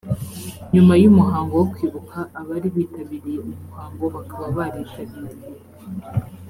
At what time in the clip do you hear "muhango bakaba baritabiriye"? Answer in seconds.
3.65-5.49